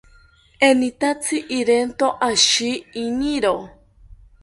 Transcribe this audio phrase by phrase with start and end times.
[0.67, 2.71] Enitatzi irento ashi
[3.05, 3.55] iniro